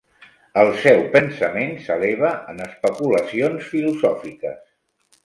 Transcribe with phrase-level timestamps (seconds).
[0.59, 4.57] El seu pensament s'eleva en especulacions filosòfiques.